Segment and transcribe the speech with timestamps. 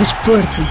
[0.00, 0.62] Desporto.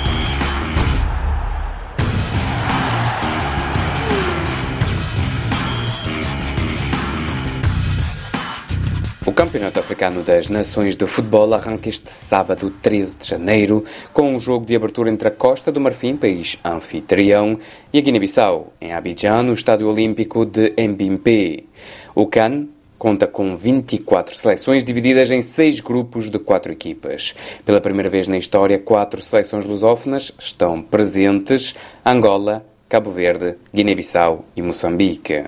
[9.23, 14.39] O Campeonato Africano das Nações de Futebol arranca este sábado 13 de janeiro com um
[14.39, 17.59] jogo de abertura entre a Costa do Marfim, país anfitrião,
[17.93, 21.69] e a Guiné-Bissau, em Abidjan, no Estádio Olímpico de Mbimpe.
[22.15, 22.67] O CAN
[22.99, 27.33] conta com 24 seleções divididas em seis grupos de quatro equipas.
[27.65, 31.73] Pela primeira vez na história, quatro seleções lusófonas estão presentes:
[32.05, 35.45] Angola, Cabo Verde, Guiné-Bissau e Moçambique.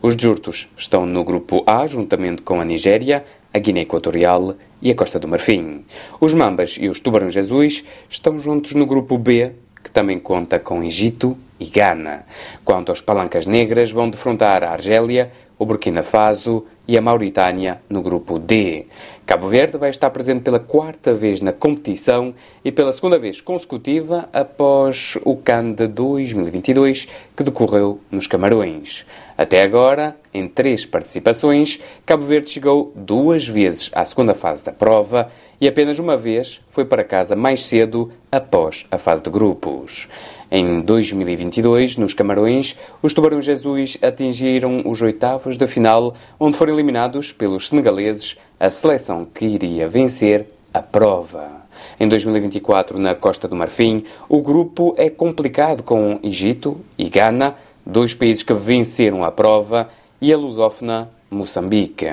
[0.00, 4.94] Os Jurtos estão no grupo A, juntamente com a Nigéria, a Guiné Equatorial e a
[4.94, 5.84] Costa do Marfim.
[6.20, 10.82] Os Mambas e os Tubarões Azuis estão juntos no grupo B, que também conta com
[10.84, 12.24] Egito e Gana.
[12.64, 18.02] Quanto aos Palancas Negras, vão defrontar a Argélia, o Burkina Faso e a Mauritânia no
[18.02, 18.86] grupo D.
[19.32, 24.28] Cabo Verde vai estar presente pela quarta vez na competição e pela segunda vez consecutiva
[24.30, 29.06] após o CAN de 2022 que decorreu nos Camarões.
[29.38, 35.30] Até agora, em três participações, Cabo Verde chegou duas vezes à segunda fase da prova
[35.58, 40.08] e apenas uma vez foi para casa mais cedo após a fase de grupos.
[40.54, 47.32] Em 2022, nos Camarões, os Tubarões Azuis atingiram os oitavos da final, onde foram eliminados
[47.32, 51.62] pelos senegaleses, a seleção que iria vencer a prova.
[51.98, 58.14] Em 2024, na Costa do Marfim, o grupo é complicado com Egito e Gana, dois
[58.14, 59.88] países que venceram a prova,
[60.20, 62.06] e a lusófona Moçambique.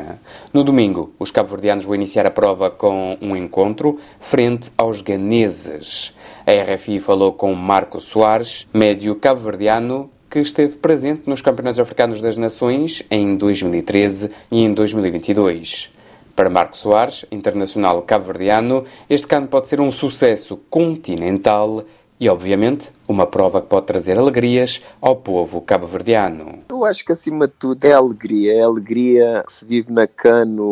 [0.51, 6.15] No domingo, os cabo-verdianos vão iniciar a prova com um encontro frente aos ganeses.
[6.47, 12.37] A RFI falou com Marco Soares, médio cabo-verdiano, que esteve presente nos Campeonatos Africanos das
[12.37, 15.98] Nações em 2013 e em 2022.
[16.39, 21.83] Para Marco Soares, internacional cabo-verdiano, este cano pode ser um sucesso continental
[22.19, 26.59] e, obviamente, uma prova que pode trazer alegrias ao povo cabo-verdiano.
[26.69, 28.53] Eu acho que, acima de tudo, é alegria.
[28.55, 30.63] É alegria que se vive na cano,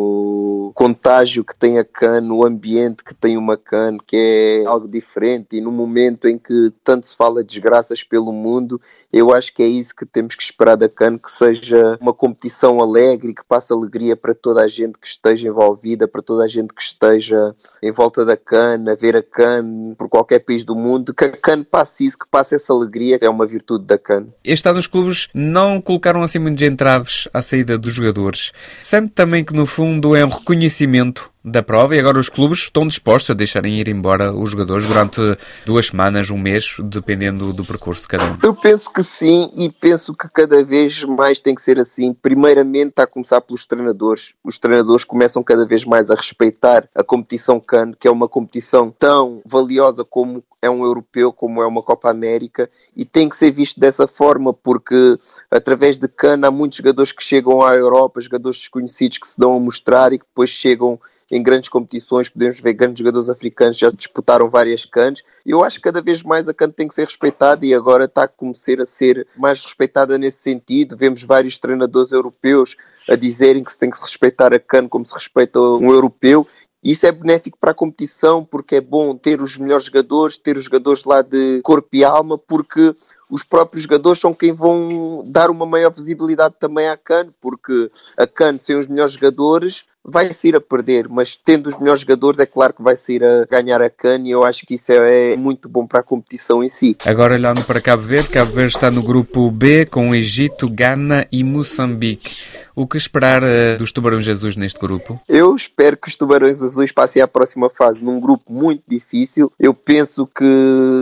[0.68, 4.86] o contágio que tem a cano, o ambiente que tem uma cano, que é algo
[4.86, 5.56] diferente.
[5.56, 9.62] E no momento em que tanto se fala de desgraças pelo mundo, eu acho que
[9.62, 13.72] é isso que temos que esperar da CAN, que seja uma competição alegre, que passe
[13.72, 17.90] alegria para toda a gente que esteja envolvida, para toda a gente que esteja em
[17.90, 21.62] volta da CAN, a ver a CAN por qualquer país do mundo, que a CAN
[21.62, 24.26] passe isso, que passe essa alegria, é uma virtude da CAN.
[24.44, 28.52] Este ano os clubes não colocaram assim muitos entraves à saída dos jogadores.
[28.80, 32.86] Sente também que no fundo é um reconhecimento da prova e agora os clubes estão
[32.86, 35.20] dispostos a deixarem ir embora os jogadores durante
[35.64, 38.36] duas semanas, um mês, dependendo do percurso de cada um?
[38.42, 42.12] Eu penso que sim e penso que cada vez mais tem que ser assim.
[42.12, 44.34] Primeiramente está a começar pelos treinadores.
[44.44, 48.94] Os treinadores começam cada vez mais a respeitar a competição CAN, que é uma competição
[48.96, 53.50] tão valiosa como é um europeu, como é uma Copa América, e tem que ser
[53.52, 55.18] visto dessa forma, porque
[55.50, 59.56] através de CAN há muitos jogadores que chegam à Europa, jogadores desconhecidos que se dão
[59.56, 60.98] a mostrar e que depois chegam
[61.30, 65.22] em grandes competições, podemos ver grandes jogadores africanos já disputaram várias canas.
[65.44, 68.24] Eu acho que cada vez mais a CAN tem que ser respeitada e agora está
[68.24, 70.96] a começar a ser mais respeitada nesse sentido.
[70.96, 72.76] Vemos vários treinadores europeus
[73.08, 76.46] a dizerem que se tem que respeitar a CAN como se respeita um europeu
[76.82, 80.64] isso é benéfico para a competição porque é bom ter os melhores jogadores, ter os
[80.64, 82.94] jogadores lá de corpo e alma, porque
[83.30, 88.26] os próprios jogadores são quem vão dar uma maior visibilidade também à CAN, porque a
[88.26, 92.46] CAN sem os melhores jogadores vai sair a perder, mas tendo os melhores jogadores, é
[92.46, 95.68] claro que vai sair a ganhar a CAN e eu acho que isso é muito
[95.68, 96.96] bom para a competição em si.
[97.04, 101.44] Agora olhando para Cabo Verde, Cabo Verde está no grupo B com Egito, Gana e
[101.44, 102.46] Moçambique.
[102.74, 105.20] O que esperar uh, dos Tubarões Azuis neste grupo?
[105.28, 109.52] Eu espero que os Tubarões Azuis passem à próxima fase num grupo muito difícil.
[109.58, 110.44] Eu penso que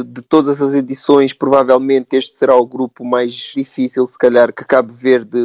[0.06, 4.93] de todas as edições, provavelmente este será o grupo mais difícil, se calhar, que Cabo
[4.93, 5.38] Verde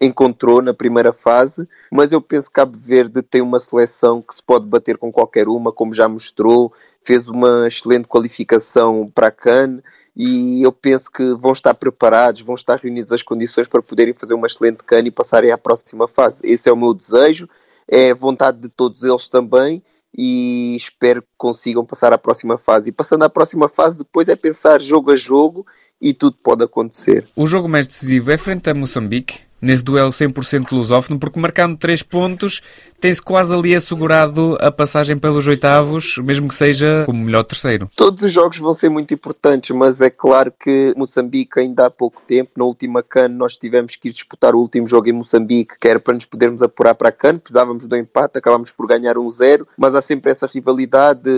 [0.00, 4.42] encontrou na primeira fase, mas eu penso que Cabo Verde tem uma seleção que se
[4.42, 6.72] pode bater com qualquer uma, como já mostrou,
[7.02, 9.80] fez uma excelente qualificação para a CAN
[10.16, 14.34] e eu penso que vão estar preparados, vão estar reunidos as condições para poderem fazer
[14.34, 16.40] uma excelente CAN e passarem à próxima fase.
[16.42, 17.48] Esse é o meu desejo,
[17.86, 19.82] é vontade de todos eles também
[20.16, 22.88] e espero que consigam passar à próxima fase.
[22.88, 25.66] E passando à próxima fase, depois é pensar jogo a jogo
[26.00, 27.26] e tudo pode acontecer.
[27.36, 29.45] O jogo mais decisivo é frente a Moçambique?
[29.60, 32.62] Nesse duelo 100% lusófono, porque marcando 3 pontos
[33.00, 37.90] tem-se quase ali assegurado a passagem pelos oitavos, mesmo que seja como melhor terceiro.
[37.94, 42.22] Todos os jogos vão ser muito importantes, mas é claro que Moçambique ainda há pouco
[42.26, 45.88] tempo, na última CAN, nós tivemos que ir disputar o último jogo em Moçambique, que
[45.88, 49.30] era para nos podermos apurar para a CAN, precisávamos do empate, acabámos por ganhar um
[49.30, 51.30] 0, mas há sempre essa rivalidade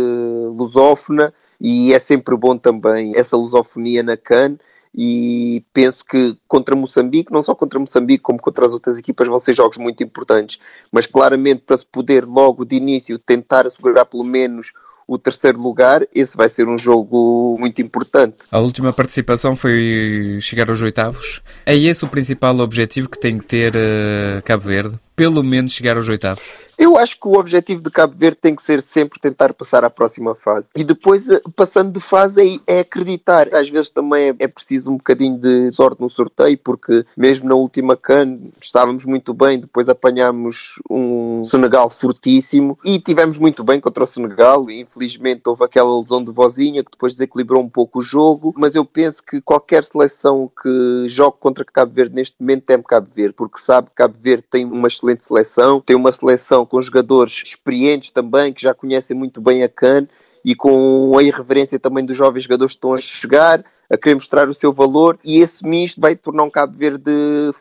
[0.56, 4.56] lusófona e é sempre bom também essa lusofonia na CAN
[5.00, 9.38] e penso que contra Moçambique, não só contra Moçambique como contra as outras equipas, vão
[9.38, 10.58] ser jogos muito importantes,
[10.90, 14.72] mas claramente para se poder logo de início tentar assegurar pelo menos
[15.06, 18.38] o terceiro lugar, esse vai ser um jogo muito importante.
[18.50, 21.42] A última participação foi chegar aos oitavos.
[21.64, 24.98] É esse o principal objetivo que tem que ter uh, Cabo Verde?
[25.14, 26.42] Pelo menos chegar aos oitavos?
[26.78, 29.90] Eu acho que o objetivo de Cabo Verde tem que ser sempre tentar passar à
[29.90, 30.68] próxima fase.
[30.76, 33.52] E depois, eh, passando de fase, é, é acreditar.
[33.52, 37.56] Às vezes também é, é, preciso um bocadinho de sorte no sorteio, porque mesmo na
[37.56, 44.04] última CAN estávamos muito bem, depois apanhámos um Senegal fortíssimo e tivemos muito bem contra
[44.04, 44.70] o Senegal.
[44.70, 48.84] Infelizmente houve aquela lesão de vozinha que depois desequilibrou um pouco o jogo, mas eu
[48.84, 53.58] penso que qualquer seleção que jogue contra Cabo Verde neste momento teme Cabo Verde, porque
[53.58, 58.52] sabe que Cabo Verde tem uma excelente seleção, tem uma seleção com jogadores experientes também,
[58.52, 60.06] que já conhecem muito bem a CAN
[60.44, 64.48] e com a irreverência também dos jovens jogadores que estão a chegar, a querer mostrar
[64.48, 67.10] o seu valor e esse misto vai tornar um Cabo Verde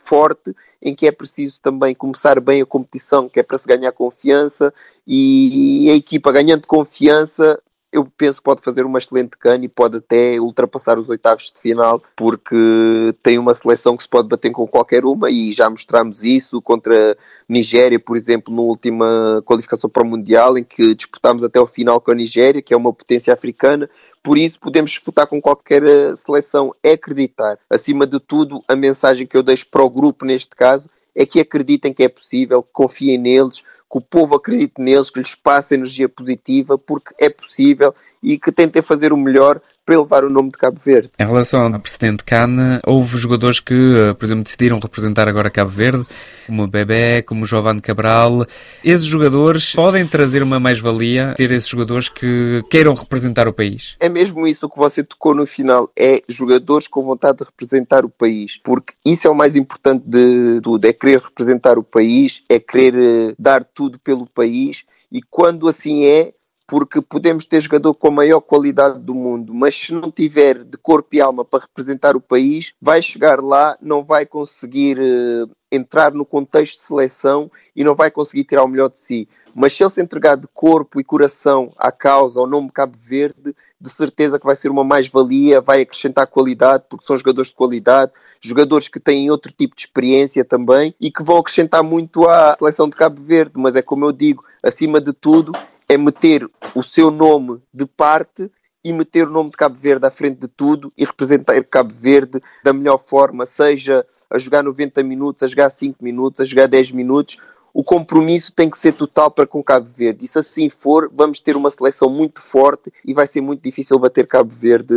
[0.04, 3.92] forte em que é preciso também começar bem a competição, que é para se ganhar
[3.92, 4.74] confiança
[5.06, 7.60] e a equipa ganhando confiança
[7.92, 11.60] eu penso que pode fazer uma excelente cana e pode até ultrapassar os oitavos de
[11.60, 16.24] final, porque tem uma seleção que se pode bater com qualquer uma e já mostramos
[16.24, 17.18] isso contra
[17.48, 22.02] Nigéria, por exemplo, na última qualificação para o Mundial, em que disputámos até o final
[22.02, 23.90] com a Nigéria, que é uma potência africana.
[24.22, 26.76] Por isso, podemos disputar com qualquer eh, seleção.
[26.84, 27.58] É acreditar.
[27.70, 31.40] Acima de tudo, a mensagem que eu deixo para o grupo, neste caso, é que
[31.40, 35.76] acreditem que é possível, que confiem neles, que o povo acredite neles, que lhes passe
[35.76, 40.52] energia positiva, porque é possível e que tentem fazer o melhor para elevar o nome
[40.52, 41.10] de Cabo Verde.
[41.18, 45.72] Em relação ao presidente Cana, houve jogadores que, eh, por exemplo, decidiram representar agora Cabo
[45.72, 46.06] Verde,
[46.46, 48.46] como o Bebé, como o Giovanni Cabral.
[48.84, 53.96] Esses jogadores podem trazer uma mais-valia, ter esses jogadores que queiram representar o país?
[54.02, 58.10] É mesmo isso que você tocou no final, é jogadores com vontade de representar o
[58.10, 62.60] país, porque isso é o mais importante de tudo, é querer representar o país, é
[62.60, 66.34] querer eh, dar tudo pelo país, e quando assim é,
[66.68, 70.78] porque podemos ter jogador com a maior qualidade do mundo, mas se não tiver de
[70.78, 76.14] corpo e alma para representar o país, vai chegar lá, não vai conseguir uh, entrar
[76.14, 79.30] no contexto de seleção e não vai conseguir tirar o melhor de si.
[79.56, 83.56] Mas se ele se entregar de corpo e coração à causa, ao nome Cabo Verde,
[83.80, 88.12] de certeza que vai ser uma mais-valia, vai acrescentar qualidade, porque são jogadores de qualidade,
[88.42, 92.90] jogadores que têm outro tipo de experiência também e que vão acrescentar muito à seleção
[92.90, 93.54] de Cabo Verde.
[93.56, 95.54] Mas é como eu digo, acima de tudo,
[95.90, 98.52] é meter o seu nome de parte
[98.84, 102.42] e meter o nome de Cabo Verde à frente de tudo e representar Cabo Verde
[102.64, 106.92] da melhor forma, seja a jogar 90 minutos, a jogar 5 minutos, a jogar 10
[106.92, 107.38] minutos.
[107.74, 110.26] O compromisso tem que ser total para com Cabo Verde.
[110.26, 114.00] E se assim for, vamos ter uma seleção muito forte e vai ser muito difícil
[114.00, 114.94] bater Cabo Verde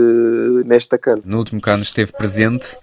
[0.64, 1.22] nesta cana.
[1.24, 2.76] No último cano esteve presente.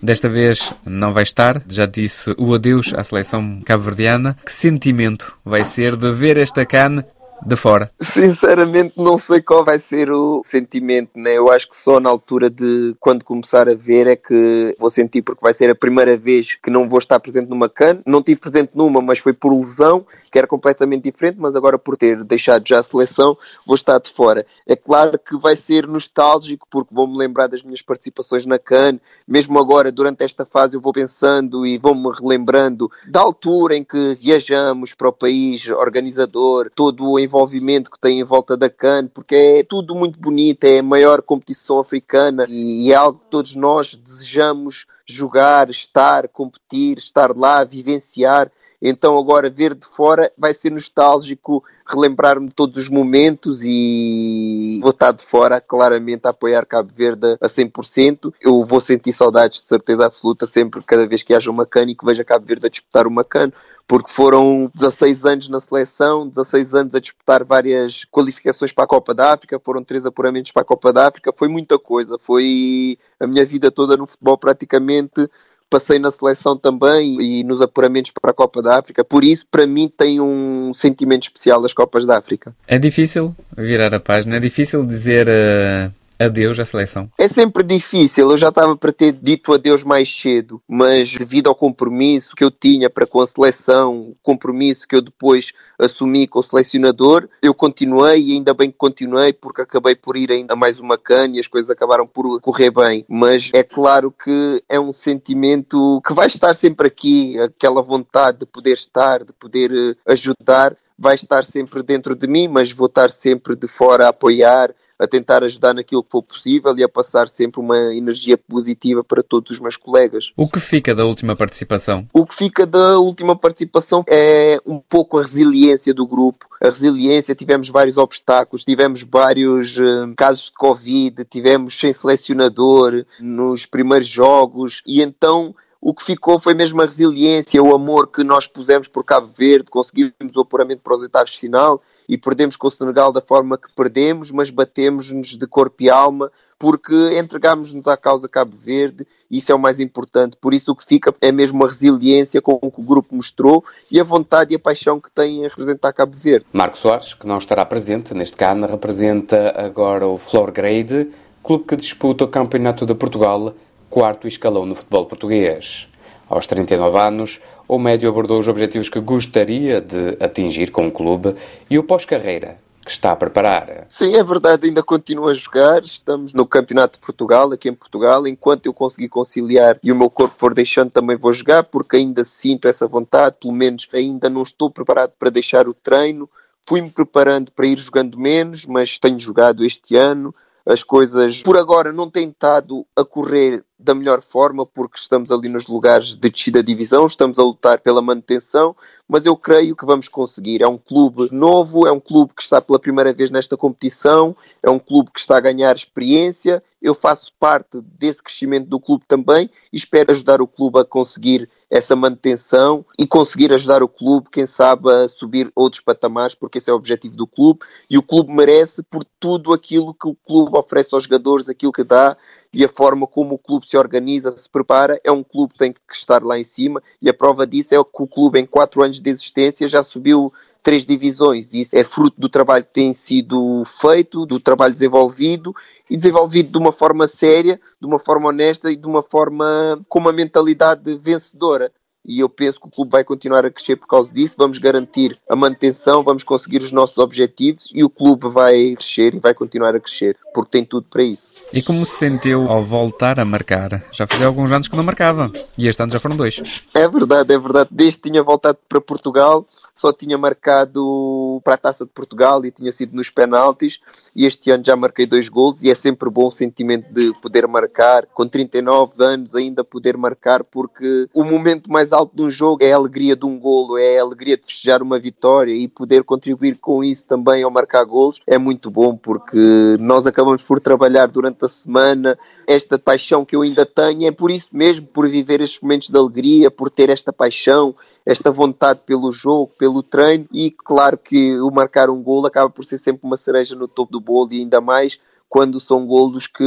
[0.00, 4.38] Desta vez não vai estar, já disse o adeus à seleção cabo-verdiana.
[4.44, 7.04] Que sentimento vai ser de ver esta cana
[7.44, 7.90] de fora?
[8.00, 11.36] Sinceramente, não sei qual vai ser o sentimento, né?
[11.36, 15.22] Eu acho que só na altura de quando começar a ver é que vou sentir,
[15.22, 18.00] porque vai ser a primeira vez que não vou estar presente numa CAN.
[18.06, 21.96] Não tive presente numa, mas foi por lesão, que era completamente diferente, mas agora por
[21.96, 23.36] ter deixado já a seleção,
[23.66, 24.44] vou estar de fora.
[24.66, 28.98] É claro que vai ser nostálgico, porque vou-me lembrar das minhas participações na CAN.
[29.26, 34.16] Mesmo agora, durante esta fase, eu vou pensando e vou-me relembrando da altura em que
[34.20, 39.34] viajamos para o país organizador, todo o envolvimento que tem em volta da CAN, porque
[39.34, 43.94] é tudo muito bonito, é a maior competição africana e é algo que todos nós
[43.94, 48.50] desejamos jogar, estar, competir, estar lá, vivenciar.
[48.80, 55.10] Então agora ver de fora vai ser nostálgico, relembrar-me todos os momentos e vou estar
[55.12, 58.32] de fora claramente a apoiar Cabo Verde a 100%.
[58.40, 61.94] Eu vou sentir saudades de certeza absoluta sempre cada vez que haja uma cana e
[61.94, 63.52] que veja Cabo Verde a disputar uma cana
[63.88, 69.14] porque foram 16 anos na seleção, 16 anos a disputar várias qualificações para a Copa
[69.14, 73.26] da África, foram três apuramentos para a Copa da África, foi muita coisa, foi a
[73.26, 75.26] minha vida toda no futebol praticamente.
[75.70, 79.66] Passei na seleção também e nos apuramentos para a Copa da África, por isso, para
[79.66, 82.54] mim, tem um sentimento especial das Copas da África.
[82.66, 87.10] É difícil virar a página, é difícil dizer uh, adeus à seleção?
[87.18, 88.30] É sempre difícil.
[88.30, 92.50] Eu já estava para ter dito adeus mais cedo, mas devido ao compromisso que eu
[92.50, 98.20] tinha para com a seleção, compromisso que eu depois assumi com o selecionador, eu continuei
[98.20, 101.46] e ainda bem que continuei porque acabei por ir ainda mais uma cana e as
[101.46, 103.04] coisas acabaram por correr bem.
[103.08, 108.46] Mas é claro que é um sentimento que vai estar sempre aqui, aquela vontade de
[108.46, 113.08] poder estar, de poder eh, ajudar vai estar sempre dentro de mim, mas vou estar
[113.10, 117.28] sempre de fora a apoiar, a tentar ajudar naquilo que for possível e a passar
[117.28, 120.32] sempre uma energia positiva para todos os meus colegas.
[120.36, 122.08] O que fica da última participação?
[122.12, 126.46] O que fica da última participação é um pouco a resiliência do grupo.
[126.60, 133.64] A resiliência, tivemos vários obstáculos, tivemos vários uh, casos de Covid, tivemos sem selecionador nos
[133.64, 138.48] primeiros jogos e então o que ficou foi mesmo a resiliência, o amor que nós
[138.48, 142.68] pusemos por Cabo Verde, conseguimos o apuramento para os oitavos de final e perdemos com
[142.68, 147.96] o Senegal da forma que perdemos, mas batemos-nos de corpo e alma porque entregámos-nos à
[147.96, 150.36] causa Cabo Verde isso é o mais importante.
[150.40, 154.00] Por isso o que fica é mesmo a resiliência com que o grupo mostrou e
[154.00, 156.46] a vontade e a paixão que tem em representar Cabo Verde.
[156.52, 161.10] Marco Soares, que não estará presente neste CAN, representa agora o Flor Grade,
[161.42, 163.54] clube que disputa o Campeonato de Portugal,
[163.90, 165.88] quarto escalão no futebol português.
[166.28, 171.36] Aos 39 anos, o médio abordou os objetivos que gostaria de atingir com o clube
[171.68, 173.84] e o pós-carreira que está a preparar.
[173.86, 175.82] Sim, é verdade, ainda continuo a jogar.
[175.82, 178.26] Estamos no Campeonato de Portugal, aqui em Portugal.
[178.26, 182.24] Enquanto eu conseguir conciliar e o meu corpo for deixando, também vou jogar, porque ainda
[182.24, 183.36] sinto essa vontade.
[183.38, 186.30] Pelo menos ainda não estou preparado para deixar o treino.
[186.66, 190.34] Fui-me preparando para ir jogando menos, mas tenho jogado este ano.
[190.68, 195.48] As coisas, por agora, não têm estado a correr da melhor forma, porque estamos ali
[195.48, 198.76] nos lugares de descida divisão, estamos a lutar pela manutenção,
[199.08, 200.60] mas eu creio que vamos conseguir.
[200.60, 204.68] É um clube novo, é um clube que está pela primeira vez nesta competição, é
[204.68, 206.62] um clube que está a ganhar experiência.
[206.82, 211.48] Eu faço parte desse crescimento do clube também e espero ajudar o clube a conseguir
[211.70, 216.70] essa manutenção e conseguir ajudar o clube, quem sabe, a subir outros patamares, porque esse
[216.70, 217.60] é o objetivo do clube.
[217.90, 221.84] E o clube merece por tudo aquilo que o clube oferece aos jogadores, aquilo que
[221.84, 222.16] dá
[222.52, 225.72] e a forma como o clube se organiza, se prepara, é um clube que tem
[225.72, 228.82] que estar lá em cima e a prova disso é que o clube em quatro
[228.82, 233.64] anos de existência já subiu três divisões isso é fruto do trabalho que tem sido
[233.64, 235.54] feito, do trabalho desenvolvido
[235.88, 239.98] e desenvolvido de uma forma séria, de uma forma honesta e de uma forma com
[239.98, 241.72] uma mentalidade vencedora
[242.08, 244.34] e eu penso que o clube vai continuar a crescer por causa disso.
[244.38, 249.20] Vamos garantir a manutenção, vamos conseguir os nossos objetivos e o clube vai crescer e
[249.20, 251.34] vai continuar a crescer, porque tem tudo para isso.
[251.52, 253.84] E como se sentiu ao voltar a marcar?
[253.92, 256.64] Já fazia alguns anos que não marcava e este ano já foram dois.
[256.72, 257.68] É verdade, é verdade.
[257.70, 259.46] Desde que tinha voltado para Portugal,
[259.78, 263.78] só tinha marcado para a Taça de Portugal e tinha sido nos penaltis
[264.14, 267.46] e este ano já marquei dois gols e é sempre bom o sentimento de poder
[267.46, 272.64] marcar, com 39 anos ainda poder marcar, porque o momento mais alto de um jogo
[272.64, 276.02] é a alegria de um golo, é a alegria de festejar uma vitória e poder
[276.02, 281.06] contribuir com isso também ao marcar golos é muito bom porque nós acabamos por trabalhar
[281.06, 282.18] durante a semana
[282.48, 285.96] esta paixão que eu ainda tenho é por isso mesmo, por viver estes momentos de
[285.96, 287.76] alegria, por ter esta paixão,
[288.08, 292.64] esta vontade pelo jogo, pelo treino e claro que o marcar um golo acaba por
[292.64, 294.98] ser sempre uma cereja no topo do bolo e ainda mais
[295.28, 296.42] quando são golos que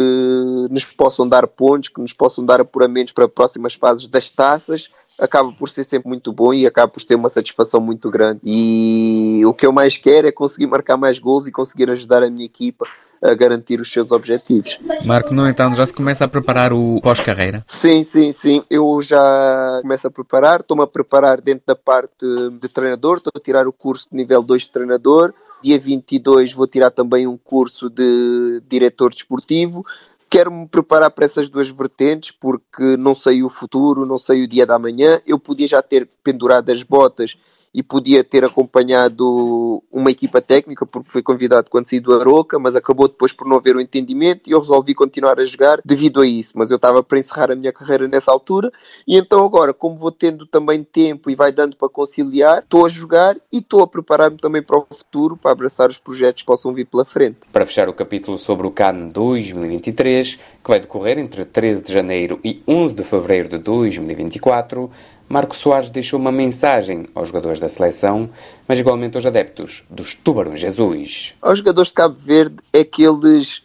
[0.72, 4.90] nos possam dar pontos, que nos possam dar apuramentos para próximas fases das taças
[5.20, 8.42] acaba por ser sempre muito bom e acaba por ter uma satisfação muito grande.
[8.44, 12.30] E o que eu mais quero é conseguir marcar mais gols e conseguir ajudar a
[12.30, 12.88] minha equipa
[13.22, 14.80] a garantir os seus objetivos.
[15.06, 17.64] Marco, no entanto, já se começa a preparar o pós-carreira?
[17.68, 18.64] Sim, sim, sim.
[18.68, 22.26] Eu já começo a preparar, estou-me a preparar dentro da parte
[22.60, 25.34] de treinador, estou a tirar o curso de nível 2 de treinador.
[25.64, 29.86] Dia 22 vou tirar também um curso de diretor desportivo
[30.32, 34.48] quero me preparar para essas duas vertentes porque não sei o futuro, não sei o
[34.48, 35.22] dia da manhã.
[35.28, 37.38] Eu podia já ter pendurado as botas
[37.74, 42.76] e podia ter acompanhado uma equipa técnica, porque foi convidado quando saí do Aroca, mas
[42.76, 46.22] acabou depois por não haver o um entendimento e eu resolvi continuar a jogar devido
[46.22, 46.54] a isso.
[46.56, 48.72] Mas eu estava para encerrar a minha carreira nessa altura
[49.08, 52.90] e então agora, como vou tendo também tempo e vai dando para conciliar, estou a
[52.90, 56.74] jogar e estou a preparar-me também para o futuro, para abraçar os projetos que possam
[56.74, 57.38] vir pela frente.
[57.52, 62.40] Para fechar o capítulo sobre o CAN 2023, que vai decorrer entre 13 de janeiro
[62.44, 64.90] e 11 de fevereiro de 2024,
[65.32, 68.30] Marco Soares deixou uma mensagem aos jogadores da seleção,
[68.68, 71.36] mas igualmente aos adeptos dos Tubarões Jesus.
[71.42, 73.64] Aos jogadores de Cabo Verde é que eles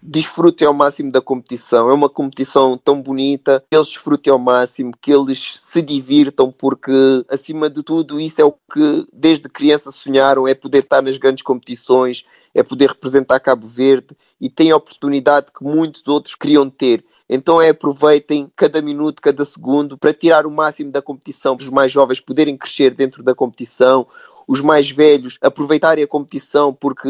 [0.00, 1.90] desfrutem ao máximo da competição.
[1.90, 6.92] É uma competição tão bonita, que eles desfrutem ao máximo, que eles se divirtam, porque
[7.28, 11.42] acima de tudo isso é o que desde criança sonharam, é poder estar nas grandes
[11.42, 17.04] competições, é poder representar Cabo Verde e tem a oportunidade que muitos outros queriam ter.
[17.28, 21.70] Então é aproveitem cada minuto, cada segundo para tirar o máximo da competição, para os
[21.70, 24.06] mais jovens poderem crescer dentro da competição,
[24.48, 27.08] os mais velhos aproveitarem a competição porque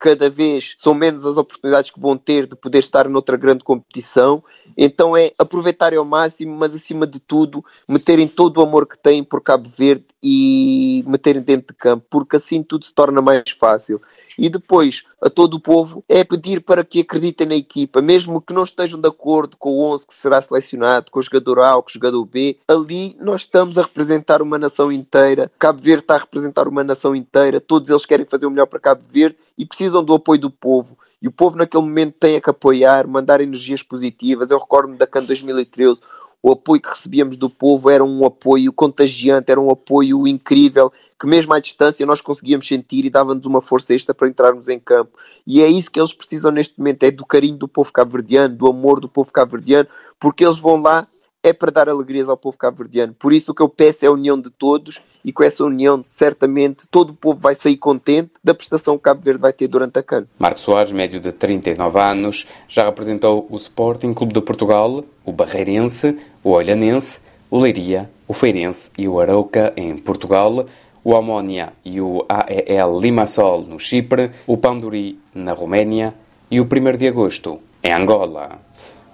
[0.00, 4.42] cada vez são menos as oportunidades que vão ter de poder estar noutra grande competição.
[4.76, 9.22] Então é aproveitarem ao máximo, mas acima de tudo, meterem todo o amor que têm
[9.22, 14.00] por Cabo Verde e meterem dentro de campo, porque assim tudo se torna mais fácil.
[14.36, 18.52] E depois, a todo o povo é pedir para que acreditem na equipa, mesmo que
[18.52, 21.82] não estejam de acordo com o 11 que será selecionado, com o jogador A ou
[21.84, 22.58] com o jogador B.
[22.66, 25.48] Ali nós estamos a representar uma nação inteira.
[25.60, 27.60] Cabo Verde está a representar uma nação inteira.
[27.60, 30.98] Todos eles querem fazer o melhor para Cabo Verde e precisam do apoio do povo.
[31.22, 34.50] E o povo naquele momento tem que apoiar, mandar energias positivas.
[34.50, 36.00] Eu recordo-me da CAN 2013,
[36.46, 41.26] o apoio que recebíamos do povo era um apoio contagiante, era um apoio incrível, que
[41.26, 45.18] mesmo à distância nós conseguíamos sentir e dava-nos uma força extra para entrarmos em campo.
[45.44, 48.68] E é isso que eles precisam neste momento, é do carinho do povo cabo-verdiano, do
[48.68, 49.88] amor do povo cabo-verdiano,
[50.20, 51.08] porque eles vão lá
[51.48, 53.14] é para dar alegrias ao povo cabo-verdiano.
[53.18, 56.02] Por isso o que eu peço é a união de todos e com essa união,
[56.04, 59.98] certamente, todo o povo vai sair contente da prestação que Cabo Verde vai ter durante
[59.98, 60.26] a CAN.
[60.38, 66.16] Marcos Soares, médio de 39 anos, já representou o Sporting Clube de Portugal, o Barreirense,
[66.42, 70.66] o Olhanense, o Leiria, o Feirense e o Arauca em Portugal,
[71.04, 76.14] o Amónia e o AEL Limassol no Chipre, o Panduri na Roménia
[76.50, 78.65] e o 1 de Agosto em Angola.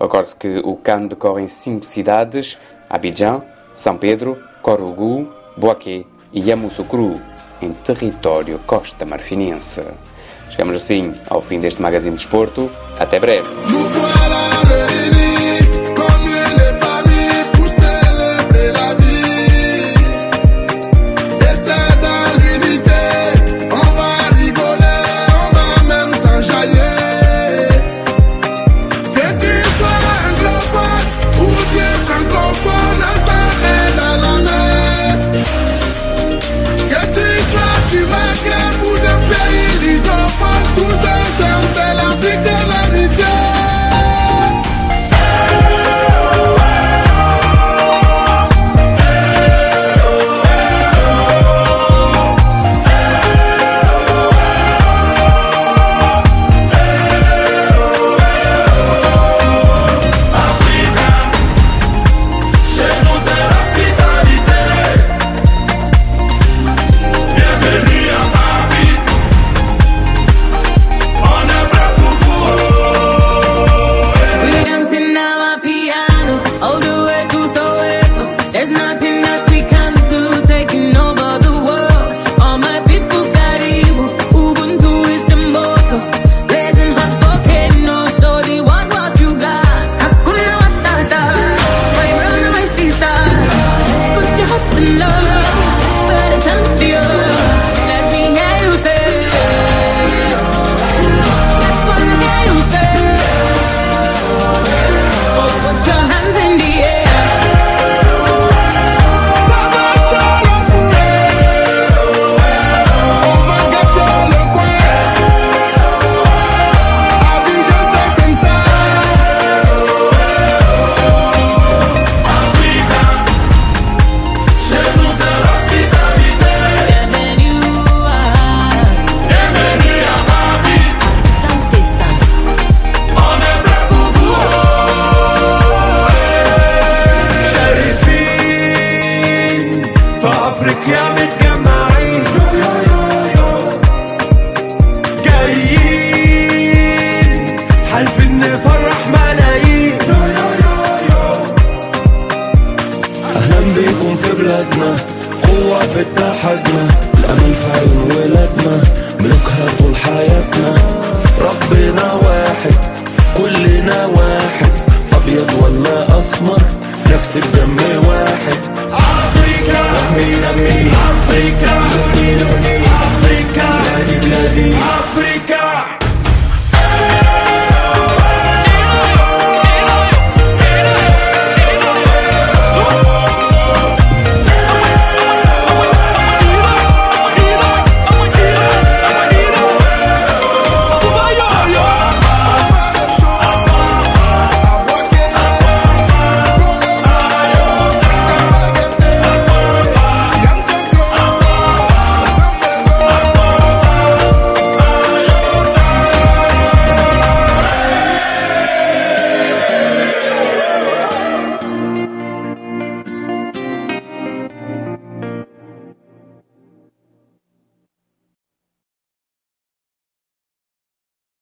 [0.03, 2.59] Recorde-se que o CAN decorre em cinco cidades:
[2.91, 3.43] Abidjan,
[3.73, 7.21] São Pedro, Corugu, Boaquê e Yamoussoukro,
[7.63, 9.85] em território costa-marfinense.
[10.51, 12.69] Chegamos assim ao fim deste Magazine de Desporto.
[12.99, 13.49] Até breve.